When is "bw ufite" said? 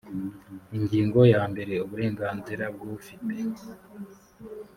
2.75-3.35